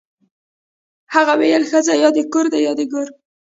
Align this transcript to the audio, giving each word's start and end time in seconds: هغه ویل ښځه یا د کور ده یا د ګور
هغه 1.13 1.33
ویل 1.39 1.63
ښځه 1.71 1.93
یا 2.03 2.09
د 2.17 2.19
کور 2.31 2.45
ده 2.53 2.59
یا 2.65 2.73
د 2.79 2.81
ګور 2.91 3.07